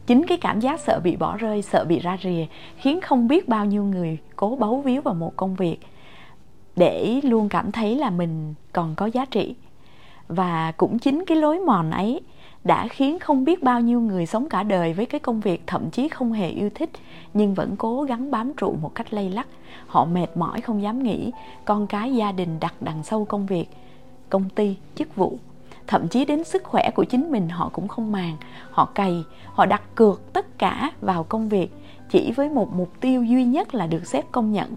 Chính 0.06 0.28
cái 0.28 0.38
cảm 0.38 0.60
giác 0.60 0.80
sợ 0.80 1.00
bị 1.04 1.16
bỏ 1.16 1.38
rơi 1.38 1.62
sợ 1.62 1.86
bị 1.86 2.00
ra 2.00 2.18
rìa 2.24 2.46
khiến 2.78 3.02
không 3.02 3.28
biết 3.28 3.48
bao 3.48 3.66
nhiêu 3.66 3.84
người 3.84 4.18
cố 4.36 4.56
bấu 4.56 4.82
víu 4.82 5.02
vào 5.02 5.14
một 5.14 5.36
công 5.36 5.56
việc 5.56 5.78
để 6.76 7.20
luôn 7.24 7.50
cảm 7.50 7.72
thấy 7.72 7.96
là 7.96 8.10
mình 8.10 8.54
còn 8.74 8.96
có 8.96 9.06
giá 9.06 9.26
trị. 9.26 9.56
Và 10.28 10.72
cũng 10.78 11.00
chính 11.00 11.24
cái 11.28 11.38
lối 11.38 11.60
mòn 11.60 11.92
ấy 11.92 12.22
đã 12.64 12.88
khiến 12.88 13.20
không 13.20 13.44
biết 13.44 13.64
bao 13.64 13.82
nhiêu 13.82 14.00
người 14.00 14.26
sống 14.26 14.50
cả 14.50 14.64
đời 14.64 14.94
với 14.94 15.06
cái 15.06 15.20
công 15.20 15.40
việc 15.40 15.64
thậm 15.68 15.90
chí 15.90 16.10
không 16.10 16.32
hề 16.32 16.50
yêu 16.50 16.70
thích 16.76 16.90
nhưng 17.34 17.54
vẫn 17.54 17.76
cố 17.78 18.04
gắng 18.04 18.32
bám 18.32 18.54
trụ 18.54 18.76
một 18.82 18.96
cách 18.96 19.14
lây 19.14 19.30
lắc. 19.30 19.48
Họ 19.88 20.06
mệt 20.06 20.28
mỏi 20.38 20.62
không 20.62 20.82
dám 20.82 21.04
nghỉ, 21.04 21.32
con 21.66 21.88
cái 21.88 22.14
gia 22.16 22.32
đình 22.32 22.60
đặt 22.60 22.74
đằng 22.82 23.04
sau 23.04 23.26
công 23.26 23.46
việc 23.46 23.66
công 24.34 24.50
ty, 24.50 24.76
chức 24.96 25.16
vụ. 25.16 25.38
Thậm 25.88 26.08
chí 26.08 26.26
đến 26.26 26.44
sức 26.44 26.64
khỏe 26.64 26.92
của 26.96 27.04
chính 27.04 27.32
mình 27.32 27.50
họ 27.50 27.70
cũng 27.74 27.88
không 27.88 28.12
màng. 28.12 28.38
Họ 28.72 28.86
cày, 28.86 29.24
họ 29.46 29.66
đặt 29.66 29.82
cược 29.96 30.34
tất 30.34 30.58
cả 30.58 30.92
vào 31.02 31.24
công 31.24 31.50
việc. 31.50 31.72
Chỉ 32.10 32.32
với 32.32 32.50
một 32.50 32.74
mục 32.74 32.90
tiêu 33.00 33.24
duy 33.24 33.46
nhất 33.46 33.76
là 33.76 33.88
được 33.88 34.08
sếp 34.08 34.32
công 34.32 34.52
nhận. 34.52 34.72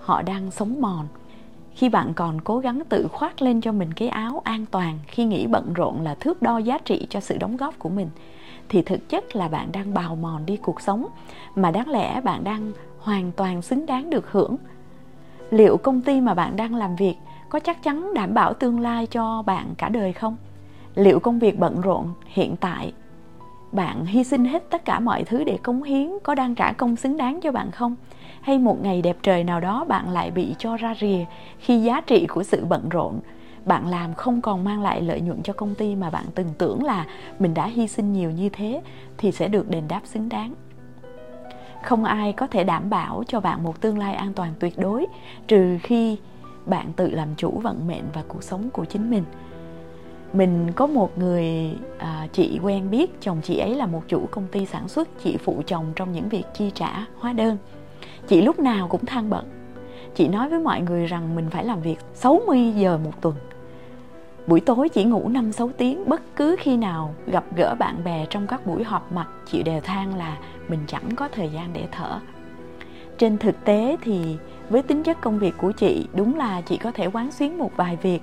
Họ 0.00 0.22
đang 0.22 0.50
sống 0.50 0.80
mòn. 0.80 1.06
Khi 1.74 1.88
bạn 1.88 2.14
còn 2.14 2.40
cố 2.40 2.58
gắng 2.58 2.82
tự 2.88 3.08
khoác 3.08 3.42
lên 3.42 3.60
cho 3.60 3.72
mình 3.72 3.92
cái 3.92 4.08
áo 4.08 4.40
an 4.44 4.66
toàn 4.70 4.98
khi 5.06 5.24
nghĩ 5.24 5.46
bận 5.46 5.72
rộn 5.72 6.00
là 6.00 6.14
thước 6.14 6.42
đo 6.42 6.58
giá 6.58 6.78
trị 6.78 7.06
cho 7.10 7.20
sự 7.20 7.36
đóng 7.38 7.56
góp 7.56 7.78
của 7.78 7.88
mình, 7.88 8.08
thì 8.68 8.82
thực 8.82 9.08
chất 9.08 9.36
là 9.36 9.48
bạn 9.48 9.72
đang 9.72 9.94
bào 9.94 10.16
mòn 10.16 10.46
đi 10.46 10.56
cuộc 10.56 10.80
sống 10.80 11.06
mà 11.54 11.70
đáng 11.70 11.88
lẽ 11.88 12.20
bạn 12.20 12.44
đang 12.44 12.72
hoàn 12.98 13.32
toàn 13.32 13.62
xứng 13.62 13.86
đáng 13.86 14.10
được 14.10 14.32
hưởng. 14.32 14.56
Liệu 15.50 15.76
công 15.76 16.00
ty 16.00 16.20
mà 16.20 16.34
bạn 16.34 16.56
đang 16.56 16.74
làm 16.74 16.96
việc 16.96 17.14
có 17.48 17.60
chắc 17.60 17.82
chắn 17.82 18.14
đảm 18.14 18.34
bảo 18.34 18.54
tương 18.54 18.80
lai 18.80 19.06
cho 19.06 19.42
bạn 19.42 19.74
cả 19.78 19.88
đời 19.88 20.12
không? 20.12 20.36
Liệu 20.94 21.20
công 21.20 21.38
việc 21.38 21.58
bận 21.58 21.80
rộn 21.80 22.12
hiện 22.26 22.56
tại, 22.56 22.92
bạn 23.72 24.06
hy 24.06 24.24
sinh 24.24 24.44
hết 24.44 24.70
tất 24.70 24.84
cả 24.84 25.00
mọi 25.00 25.24
thứ 25.24 25.44
để 25.44 25.58
cống 25.62 25.82
hiến 25.82 26.10
có 26.22 26.34
đang 26.34 26.54
trả 26.54 26.72
công 26.72 26.96
xứng 26.96 27.16
đáng 27.16 27.40
cho 27.42 27.52
bạn 27.52 27.70
không? 27.70 27.96
Hay 28.40 28.58
một 28.58 28.82
ngày 28.82 29.02
đẹp 29.02 29.16
trời 29.22 29.44
nào 29.44 29.60
đó 29.60 29.84
bạn 29.88 30.10
lại 30.10 30.30
bị 30.30 30.54
cho 30.58 30.76
ra 30.76 30.94
rìa 31.00 31.24
khi 31.58 31.82
giá 31.82 32.00
trị 32.00 32.26
của 32.26 32.42
sự 32.42 32.64
bận 32.64 32.88
rộn 32.88 33.20
bạn 33.64 33.86
làm 33.86 34.14
không 34.14 34.40
còn 34.40 34.64
mang 34.64 34.82
lại 34.82 35.02
lợi 35.02 35.20
nhuận 35.20 35.42
cho 35.42 35.52
công 35.52 35.74
ty 35.74 35.96
mà 35.96 36.10
bạn 36.10 36.24
từng 36.34 36.48
tưởng 36.58 36.84
là 36.84 37.06
mình 37.38 37.54
đã 37.54 37.66
hy 37.66 37.88
sinh 37.88 38.12
nhiều 38.12 38.30
như 38.30 38.48
thế 38.48 38.82
thì 39.18 39.32
sẽ 39.32 39.48
được 39.48 39.70
đền 39.70 39.88
đáp 39.88 40.00
xứng 40.04 40.28
đáng? 40.28 40.54
Không 41.82 42.04
ai 42.04 42.32
có 42.32 42.46
thể 42.46 42.64
đảm 42.64 42.90
bảo 42.90 43.22
cho 43.28 43.40
bạn 43.40 43.62
một 43.62 43.80
tương 43.80 43.98
lai 43.98 44.14
an 44.14 44.32
toàn 44.32 44.52
tuyệt 44.60 44.78
đối, 44.78 45.06
trừ 45.46 45.78
khi 45.82 46.18
bạn 46.66 46.92
tự 46.96 47.10
làm 47.10 47.28
chủ 47.36 47.50
vận 47.50 47.86
mệnh 47.86 48.04
và 48.14 48.22
cuộc 48.28 48.42
sống 48.42 48.70
của 48.70 48.84
chính 48.84 49.10
mình. 49.10 49.24
Mình 50.32 50.72
có 50.72 50.86
một 50.86 51.18
người 51.18 51.70
à, 51.98 52.28
chị 52.32 52.60
quen 52.62 52.90
biết 52.90 53.20
chồng 53.20 53.40
chị 53.42 53.58
ấy 53.58 53.74
là 53.74 53.86
một 53.86 54.02
chủ 54.08 54.26
công 54.30 54.46
ty 54.52 54.66
sản 54.66 54.88
xuất 54.88 55.08
chị 55.22 55.36
phụ 55.36 55.62
chồng 55.66 55.92
trong 55.96 56.12
những 56.12 56.28
việc 56.28 56.44
chi 56.54 56.70
trả 56.74 57.06
hóa 57.18 57.32
đơn. 57.32 57.56
Chị 58.28 58.42
lúc 58.42 58.58
nào 58.58 58.88
cũng 58.88 59.06
than 59.06 59.30
bận. 59.30 59.44
Chị 60.14 60.28
nói 60.28 60.48
với 60.48 60.58
mọi 60.58 60.80
người 60.80 61.06
rằng 61.06 61.34
mình 61.34 61.50
phải 61.50 61.64
làm 61.64 61.80
việc 61.80 61.98
60 62.14 62.72
giờ 62.76 62.98
một 63.04 63.12
tuần. 63.20 63.34
Buổi 64.46 64.60
tối 64.60 64.88
chỉ 64.88 65.04
ngủ 65.04 65.28
5-6 65.28 65.70
tiếng 65.78 66.08
bất 66.08 66.22
cứ 66.36 66.56
khi 66.58 66.76
nào 66.76 67.14
gặp 67.26 67.44
gỡ 67.56 67.74
bạn 67.78 68.04
bè 68.04 68.26
trong 68.30 68.46
các 68.46 68.66
buổi 68.66 68.84
họp 68.84 69.12
mặt 69.12 69.28
chị 69.46 69.62
đều 69.62 69.80
than 69.80 70.16
là 70.16 70.38
mình 70.68 70.80
chẳng 70.86 71.16
có 71.16 71.28
thời 71.28 71.48
gian 71.48 71.70
để 71.72 71.88
thở 71.92 72.20
trên 73.18 73.38
thực 73.38 73.64
tế 73.64 73.96
thì 74.02 74.36
với 74.70 74.82
tính 74.82 75.02
chất 75.02 75.20
công 75.20 75.38
việc 75.38 75.54
của 75.58 75.72
chị, 75.72 76.08
đúng 76.14 76.36
là 76.36 76.60
chị 76.60 76.76
có 76.76 76.90
thể 76.90 77.06
quán 77.06 77.32
xuyến 77.32 77.58
một 77.58 77.70
vài 77.76 77.98
việc 78.02 78.20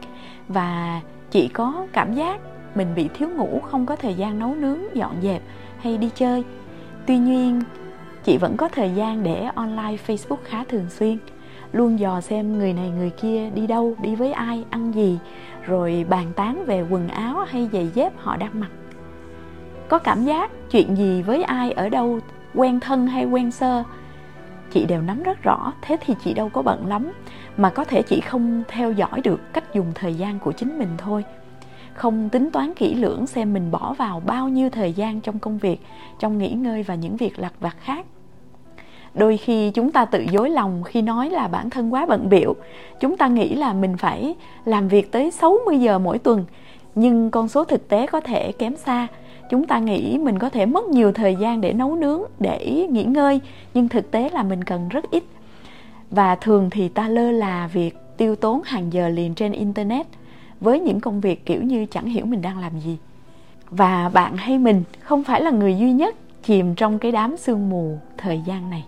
và 0.48 1.02
chị 1.32 1.48
có 1.48 1.88
cảm 1.94 2.14
giác 2.14 2.40
mình 2.76 2.88
bị 2.96 3.10
thiếu 3.14 3.30
ngủ, 3.30 3.60
không 3.60 3.86
có 3.86 3.96
thời 3.96 4.14
gian 4.14 4.40
nấu 4.40 4.56
nướng, 4.56 4.96
dọn 4.96 5.16
dẹp 5.22 5.42
hay 5.80 5.98
đi 5.98 6.10
chơi. 6.16 6.44
Tuy 7.06 7.18
nhiên, 7.18 7.62
chị 8.24 8.38
vẫn 8.38 8.58
có 8.58 8.70
thời 8.70 8.92
gian 8.96 9.24
để 9.24 9.48
online 9.56 9.98
facebook 10.08 10.38
khá 10.44 10.64
thường 10.64 10.90
xuyên, 10.90 11.18
luôn 11.72 12.00
dò 12.00 12.22
xem 12.22 12.58
người 12.58 12.74
này 12.74 12.90
người 12.90 13.10
kia 13.10 13.50
đi 13.50 13.68
đâu, 13.68 13.96
đi 14.02 14.16
với 14.16 14.32
ai, 14.32 14.66
ăn 14.70 14.92
gì, 14.96 15.20
rồi 15.66 16.06
bàn 16.10 16.32
tán 16.36 16.66
về 16.66 16.86
quần 16.90 17.08
áo 17.08 17.46
hay 17.48 17.70
giày 17.74 17.88
dép 17.94 18.14
họ 18.18 18.38
đang 18.38 18.60
mặc. 18.60 18.70
Có 19.88 20.00
cảm 20.00 20.24
giác 20.24 20.52
chuyện 20.72 20.96
gì 20.96 21.22
với 21.22 21.44
ai 21.44 21.72
ở 21.72 21.90
đâu, 21.90 22.20
quen 22.56 22.80
thân 22.80 23.08
hay 23.08 23.26
quen 23.26 23.52
sơ 23.52 23.84
chị 24.72 24.86
đều 24.86 25.02
nắm 25.02 25.24
rất 25.24 25.44
rõ, 25.44 25.74
thế 25.82 25.98
thì 26.02 26.14
chị 26.24 26.34
đâu 26.34 26.50
có 26.50 26.62
bận 26.62 26.88
lắm, 26.88 27.12
mà 27.58 27.70
có 27.70 27.84
thể 27.84 28.02
chị 28.02 28.22
không 28.22 28.64
theo 28.68 28.92
dõi 28.92 29.22
được 29.24 29.54
cách 29.54 29.74
dùng 29.74 29.92
thời 29.96 30.14
gian 30.14 30.40
của 30.40 30.52
chính 30.52 30.80
mình 30.80 30.90
thôi. 30.98 31.24
Không 31.94 32.30
tính 32.30 32.52
toán 32.52 32.74
kỹ 32.74 32.96
lưỡng 32.96 33.28
xem 33.28 33.54
mình 33.54 33.72
bỏ 33.72 33.94
vào 33.94 34.22
bao 34.26 34.50
nhiêu 34.50 34.70
thời 34.70 34.94
gian 34.94 35.22
trong 35.22 35.40
công 35.40 35.58
việc, 35.58 35.78
trong 36.20 36.38
nghỉ 36.38 36.50
ngơi 36.50 36.84
và 36.84 36.96
những 36.96 37.18
việc 37.18 37.40
lặt 37.40 37.54
vặt 37.60 37.76
khác. 37.80 38.06
Đôi 39.14 39.38
khi 39.38 39.72
chúng 39.72 39.92
ta 39.92 40.06
tự 40.06 40.26
dối 40.32 40.50
lòng 40.50 40.84
khi 40.84 41.02
nói 41.02 41.30
là 41.30 41.48
bản 41.48 41.70
thân 41.70 41.94
quá 41.94 42.06
bận 42.06 42.30
biệu 42.30 42.56
chúng 43.00 43.18
ta 43.18 43.28
nghĩ 43.28 43.56
là 43.56 43.74
mình 43.74 43.98
phải 43.98 44.36
làm 44.66 44.88
việc 44.88 45.12
tới 45.12 45.32
60 45.32 45.80
giờ 45.80 46.00
mỗi 46.00 46.20
tuần, 46.20 46.46
nhưng 46.96 47.32
con 47.32 47.48
số 47.48 47.66
thực 47.66 47.90
tế 47.90 48.08
có 48.08 48.20
thể 48.20 48.52
kém 48.52 48.76
xa 48.76 49.08
chúng 49.52 49.68
ta 49.68 49.80
nghĩ 49.80 50.18
mình 50.18 50.40
có 50.40 50.50
thể 50.50 50.66
mất 50.66 50.88
nhiều 50.88 51.12
thời 51.12 51.36
gian 51.36 51.62
để 51.62 51.74
nấu 51.74 51.96
nướng, 51.96 52.22
để 52.40 52.88
nghỉ 52.90 53.04
ngơi, 53.04 53.40
nhưng 53.74 53.90
thực 53.90 54.12
tế 54.12 54.30
là 54.30 54.44
mình 54.44 54.64
cần 54.64 54.90
rất 54.90 55.12
ít. 55.12 55.24
Và 56.12 56.36
thường 56.36 56.70
thì 56.70 56.90
ta 56.90 57.08
lơ 57.08 57.32
là 57.32 57.68
việc 57.74 57.98
tiêu 58.18 58.36
tốn 58.36 58.62
hàng 58.66 58.94
giờ 58.94 59.10
liền 59.10 59.36
trên 59.36 59.52
internet 59.52 60.08
với 60.60 60.80
những 60.80 61.00
công 61.00 61.22
việc 61.22 61.46
kiểu 61.46 61.64
như 61.64 61.86
chẳng 61.86 62.06
hiểu 62.06 62.26
mình 62.26 62.42
đang 62.42 62.60
làm 62.60 62.80
gì. 62.80 62.98
Và 63.70 64.10
bạn 64.14 64.38
hay 64.38 64.58
mình 64.58 64.84
không 65.02 65.24
phải 65.24 65.42
là 65.42 65.52
người 65.52 65.78
duy 65.78 65.92
nhất 65.92 66.16
chìm 66.44 66.76
trong 66.76 67.00
cái 67.00 67.12
đám 67.12 67.38
sương 67.38 67.70
mù 67.70 67.98
thời 68.18 68.42
gian 68.46 68.70
này. 68.70 68.86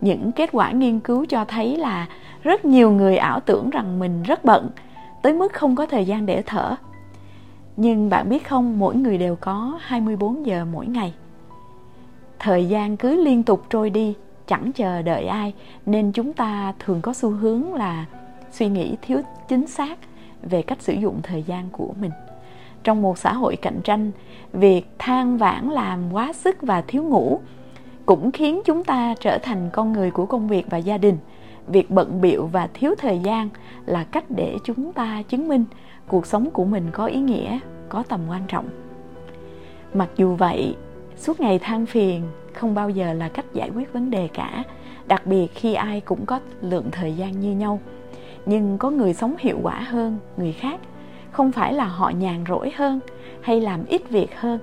Những 0.00 0.32
kết 0.32 0.50
quả 0.52 0.70
nghiên 0.70 1.00
cứu 1.00 1.26
cho 1.28 1.44
thấy 1.44 1.76
là 1.76 2.06
rất 2.42 2.64
nhiều 2.64 2.90
người 2.90 3.16
ảo 3.16 3.40
tưởng 3.40 3.70
rằng 3.70 3.98
mình 3.98 4.22
rất 4.22 4.44
bận, 4.44 4.70
tới 5.22 5.32
mức 5.32 5.52
không 5.52 5.76
có 5.76 5.86
thời 5.86 6.04
gian 6.04 6.26
để 6.26 6.42
thở 6.46 6.76
nhưng 7.80 8.10
bạn 8.10 8.28
biết 8.28 8.48
không, 8.48 8.78
mỗi 8.78 8.96
người 8.96 9.18
đều 9.18 9.36
có 9.36 9.78
24 9.80 10.46
giờ 10.46 10.64
mỗi 10.72 10.86
ngày. 10.86 11.14
Thời 12.38 12.68
gian 12.68 12.96
cứ 12.96 13.24
liên 13.24 13.42
tục 13.42 13.64
trôi 13.70 13.90
đi, 13.90 14.14
chẳng 14.46 14.72
chờ 14.72 15.02
đợi 15.02 15.26
ai, 15.26 15.54
nên 15.86 16.12
chúng 16.12 16.32
ta 16.32 16.74
thường 16.78 17.00
có 17.02 17.12
xu 17.12 17.30
hướng 17.30 17.74
là 17.74 18.06
suy 18.52 18.68
nghĩ 18.68 18.96
thiếu 19.02 19.20
chính 19.48 19.66
xác 19.66 19.98
về 20.42 20.62
cách 20.62 20.82
sử 20.82 20.92
dụng 20.92 21.20
thời 21.22 21.42
gian 21.42 21.68
của 21.72 21.94
mình. 22.00 22.10
Trong 22.84 23.02
một 23.02 23.18
xã 23.18 23.32
hội 23.32 23.56
cạnh 23.56 23.80
tranh, 23.84 24.10
việc 24.52 24.86
than 24.98 25.36
vãn 25.36 25.68
làm 25.68 26.12
quá 26.12 26.32
sức 26.32 26.62
và 26.62 26.80
thiếu 26.80 27.02
ngủ 27.02 27.40
cũng 28.06 28.32
khiến 28.32 28.60
chúng 28.64 28.84
ta 28.84 29.14
trở 29.20 29.38
thành 29.38 29.70
con 29.72 29.92
người 29.92 30.10
của 30.10 30.26
công 30.26 30.48
việc 30.48 30.66
và 30.70 30.78
gia 30.78 30.98
đình. 30.98 31.18
Việc 31.66 31.90
bận 31.90 32.20
biệu 32.20 32.46
và 32.46 32.68
thiếu 32.74 32.94
thời 32.98 33.18
gian 33.18 33.48
là 33.86 34.04
cách 34.04 34.24
để 34.28 34.56
chúng 34.64 34.92
ta 34.92 35.22
chứng 35.28 35.48
minh 35.48 35.64
cuộc 36.08 36.26
sống 36.26 36.50
của 36.50 36.64
mình 36.64 36.90
có 36.92 37.06
ý 37.06 37.20
nghĩa, 37.20 37.58
có 37.88 38.02
tầm 38.08 38.20
quan 38.28 38.42
trọng. 38.48 38.68
Mặc 39.94 40.08
dù 40.16 40.34
vậy, 40.34 40.76
suốt 41.16 41.40
ngày 41.40 41.58
than 41.58 41.86
phiền 41.86 42.22
không 42.54 42.74
bao 42.74 42.90
giờ 42.90 43.12
là 43.12 43.28
cách 43.28 43.44
giải 43.52 43.70
quyết 43.70 43.92
vấn 43.92 44.10
đề 44.10 44.28
cả, 44.28 44.64
đặc 45.06 45.26
biệt 45.26 45.48
khi 45.54 45.74
ai 45.74 46.00
cũng 46.00 46.26
có 46.26 46.40
lượng 46.60 46.88
thời 46.92 47.12
gian 47.12 47.40
như 47.40 47.52
nhau. 47.52 47.80
Nhưng 48.46 48.78
có 48.78 48.90
người 48.90 49.14
sống 49.14 49.34
hiệu 49.38 49.58
quả 49.62 49.80
hơn 49.80 50.18
người 50.36 50.52
khác, 50.52 50.80
không 51.30 51.52
phải 51.52 51.72
là 51.72 51.84
họ 51.84 52.10
nhàn 52.10 52.44
rỗi 52.48 52.72
hơn 52.76 53.00
hay 53.40 53.60
làm 53.60 53.84
ít 53.84 54.10
việc 54.10 54.40
hơn. 54.40 54.60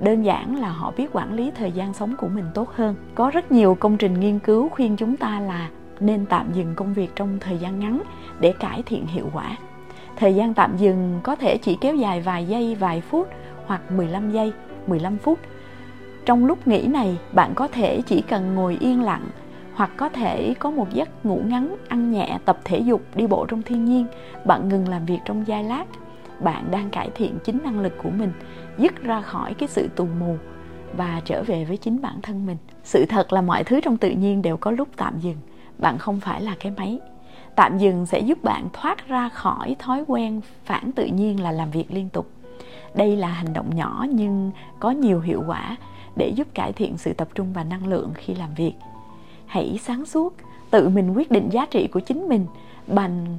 Đơn 0.00 0.22
giản 0.22 0.60
là 0.60 0.68
họ 0.68 0.92
biết 0.96 1.06
quản 1.12 1.32
lý 1.32 1.50
thời 1.50 1.72
gian 1.72 1.94
sống 1.94 2.14
của 2.18 2.28
mình 2.28 2.44
tốt 2.54 2.68
hơn. 2.74 2.94
Có 3.14 3.30
rất 3.30 3.52
nhiều 3.52 3.76
công 3.80 3.96
trình 3.96 4.20
nghiên 4.20 4.38
cứu 4.38 4.68
khuyên 4.68 4.96
chúng 4.96 5.16
ta 5.16 5.40
là 5.40 5.70
nên 6.00 6.26
tạm 6.26 6.52
dừng 6.52 6.74
công 6.74 6.94
việc 6.94 7.10
trong 7.14 7.38
thời 7.40 7.58
gian 7.58 7.80
ngắn 7.80 8.02
để 8.40 8.52
cải 8.60 8.82
thiện 8.82 9.06
hiệu 9.06 9.30
quả. 9.34 9.56
Thời 10.20 10.34
gian 10.34 10.54
tạm 10.54 10.76
dừng 10.76 11.20
có 11.22 11.36
thể 11.36 11.56
chỉ 11.56 11.78
kéo 11.80 11.94
dài 11.94 12.20
vài 12.20 12.46
giây, 12.46 12.74
vài 12.74 13.00
phút 13.00 13.28
hoặc 13.66 13.90
15 13.92 14.30
giây, 14.30 14.52
15 14.86 15.18
phút. 15.18 15.38
Trong 16.26 16.44
lúc 16.44 16.68
nghỉ 16.68 16.86
này, 16.86 17.18
bạn 17.32 17.52
có 17.54 17.68
thể 17.68 18.02
chỉ 18.06 18.22
cần 18.22 18.54
ngồi 18.54 18.76
yên 18.80 19.02
lặng 19.02 19.24
hoặc 19.74 19.90
có 19.96 20.08
thể 20.08 20.54
có 20.58 20.70
một 20.70 20.86
giấc 20.92 21.26
ngủ 21.26 21.40
ngắn, 21.46 21.76
ăn 21.88 22.12
nhẹ, 22.12 22.38
tập 22.44 22.58
thể 22.64 22.78
dục, 22.78 23.02
đi 23.14 23.26
bộ 23.26 23.46
trong 23.46 23.62
thiên 23.62 23.84
nhiên. 23.84 24.06
Bạn 24.46 24.68
ngừng 24.68 24.88
làm 24.88 25.06
việc 25.06 25.18
trong 25.24 25.46
giây 25.46 25.64
lát. 25.64 25.84
Bạn 26.40 26.70
đang 26.70 26.90
cải 26.90 27.10
thiện 27.14 27.38
chính 27.44 27.58
năng 27.64 27.80
lực 27.80 27.92
của 28.02 28.10
mình, 28.10 28.32
dứt 28.78 29.02
ra 29.02 29.20
khỏi 29.20 29.54
cái 29.54 29.68
sự 29.68 29.88
tù 29.96 30.06
mù 30.20 30.36
và 30.96 31.20
trở 31.24 31.42
về 31.42 31.64
với 31.64 31.76
chính 31.76 32.02
bản 32.02 32.20
thân 32.22 32.46
mình. 32.46 32.56
Sự 32.84 33.06
thật 33.08 33.32
là 33.32 33.42
mọi 33.42 33.64
thứ 33.64 33.80
trong 33.80 33.96
tự 33.96 34.10
nhiên 34.10 34.42
đều 34.42 34.56
có 34.56 34.70
lúc 34.70 34.88
tạm 34.96 35.18
dừng. 35.18 35.36
Bạn 35.78 35.98
không 35.98 36.20
phải 36.20 36.42
là 36.42 36.54
cái 36.60 36.72
máy 36.76 36.98
tạm 37.60 37.78
dừng 37.78 38.06
sẽ 38.06 38.20
giúp 38.20 38.44
bạn 38.44 38.68
thoát 38.72 39.08
ra 39.08 39.28
khỏi 39.28 39.76
thói 39.78 40.04
quen 40.06 40.40
phản 40.64 40.92
tự 40.92 41.04
nhiên 41.04 41.42
là 41.42 41.52
làm 41.52 41.70
việc 41.70 41.84
liên 41.90 42.08
tục. 42.08 42.26
Đây 42.94 43.16
là 43.16 43.28
hành 43.28 43.52
động 43.52 43.76
nhỏ 43.76 44.06
nhưng 44.12 44.50
có 44.78 44.90
nhiều 44.90 45.20
hiệu 45.20 45.42
quả 45.46 45.76
để 46.16 46.32
giúp 46.36 46.48
cải 46.54 46.72
thiện 46.72 46.98
sự 46.98 47.12
tập 47.12 47.28
trung 47.34 47.52
và 47.52 47.64
năng 47.64 47.86
lượng 47.86 48.10
khi 48.14 48.34
làm 48.34 48.54
việc. 48.54 48.72
Hãy 49.46 49.78
sáng 49.82 50.06
suốt, 50.06 50.34
tự 50.70 50.88
mình 50.88 51.12
quyết 51.16 51.30
định 51.30 51.48
giá 51.52 51.66
trị 51.66 51.86
của 51.86 52.00
chính 52.00 52.28
mình 52.28 52.46
bằng 52.86 53.38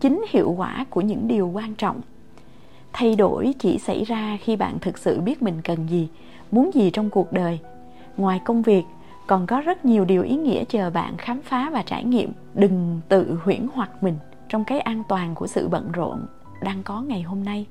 chính 0.00 0.24
hiệu 0.28 0.54
quả 0.56 0.84
của 0.90 1.00
những 1.00 1.28
điều 1.28 1.48
quan 1.48 1.74
trọng. 1.74 2.00
Thay 2.92 3.16
đổi 3.16 3.54
chỉ 3.58 3.78
xảy 3.78 4.04
ra 4.04 4.38
khi 4.42 4.56
bạn 4.56 4.78
thực 4.78 4.98
sự 4.98 5.20
biết 5.20 5.42
mình 5.42 5.60
cần 5.64 5.88
gì, 5.88 6.08
muốn 6.50 6.70
gì 6.74 6.90
trong 6.90 7.10
cuộc 7.10 7.32
đời. 7.32 7.58
Ngoài 8.16 8.40
công 8.44 8.62
việc 8.62 8.84
còn 9.26 9.46
có 9.46 9.60
rất 9.60 9.84
nhiều 9.84 10.04
điều 10.04 10.22
ý 10.22 10.36
nghĩa 10.36 10.64
chờ 10.64 10.90
bạn 10.90 11.16
khám 11.16 11.42
phá 11.42 11.70
và 11.72 11.82
trải 11.82 12.04
nghiệm. 12.04 12.32
Đừng 12.54 13.00
tự 13.08 13.38
huyễn 13.44 13.66
hoặc 13.74 14.02
mình 14.02 14.14
trong 14.48 14.64
cái 14.64 14.80
an 14.80 15.02
toàn 15.08 15.34
của 15.34 15.46
sự 15.46 15.68
bận 15.68 15.92
rộn 15.92 16.26
đang 16.62 16.82
có 16.82 17.00
ngày 17.00 17.22
hôm 17.22 17.44
nay. 17.44 17.66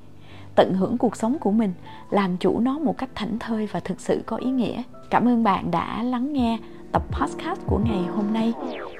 Tận 0.54 0.74
hưởng 0.74 0.98
cuộc 0.98 1.16
sống 1.16 1.38
của 1.38 1.52
mình, 1.52 1.72
làm 2.10 2.36
chủ 2.36 2.60
nó 2.60 2.78
một 2.78 2.98
cách 2.98 3.10
thảnh 3.14 3.38
thơi 3.38 3.68
và 3.72 3.80
thực 3.80 4.00
sự 4.00 4.22
có 4.26 4.36
ý 4.36 4.50
nghĩa. 4.50 4.82
Cảm 5.10 5.28
ơn 5.28 5.44
bạn 5.44 5.70
đã 5.70 6.02
lắng 6.02 6.32
nghe 6.32 6.58
tập 6.92 7.02
podcast 7.10 7.60
của 7.66 7.80
ngày 7.84 8.02
hôm 8.02 8.32
nay. 8.32 8.52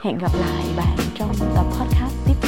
Hẹn 0.03 0.19
gặp 0.19 0.31
lại 0.41 0.65
bạn 0.77 0.99
trong 1.15 1.29
tập 1.55 1.65
podcast 1.65 2.27
tiếp 2.27 2.35
theo. 2.43 2.46